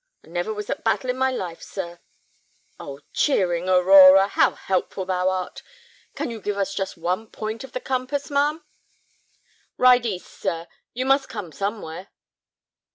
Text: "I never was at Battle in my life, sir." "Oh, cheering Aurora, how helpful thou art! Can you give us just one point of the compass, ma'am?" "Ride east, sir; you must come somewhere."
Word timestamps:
"I 0.25 0.29
never 0.29 0.51
was 0.51 0.67
at 0.71 0.83
Battle 0.83 1.11
in 1.11 1.17
my 1.19 1.29
life, 1.29 1.61
sir." 1.61 1.99
"Oh, 2.79 3.01
cheering 3.13 3.69
Aurora, 3.69 4.29
how 4.29 4.53
helpful 4.55 5.05
thou 5.05 5.29
art! 5.29 5.61
Can 6.15 6.31
you 6.31 6.41
give 6.41 6.57
us 6.57 6.73
just 6.73 6.97
one 6.97 7.27
point 7.27 7.63
of 7.63 7.73
the 7.73 7.79
compass, 7.81 8.31
ma'am?" 8.31 8.63
"Ride 9.77 10.07
east, 10.07 10.31
sir; 10.39 10.65
you 10.95 11.05
must 11.05 11.29
come 11.29 11.51
somewhere." 11.51 12.07